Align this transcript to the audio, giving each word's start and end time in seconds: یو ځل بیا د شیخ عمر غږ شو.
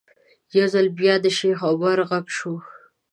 یو 0.57 0.65
ځل 0.73 0.87
بیا 0.99 1.15
د 1.23 1.27
شیخ 1.37 1.59
عمر 1.69 1.97
غږ 2.09 2.25
شو. 2.37 2.53